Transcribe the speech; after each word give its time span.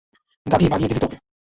গাধী, 0.45 0.65
ভাগিয়ে 0.69 0.89
দিলি 0.89 0.99
তো 0.99 1.07
ওকে! 1.07 1.17